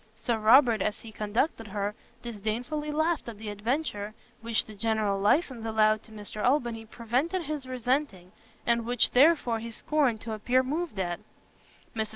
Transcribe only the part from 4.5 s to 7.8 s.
the general licence allowed to Mr Albany prevented his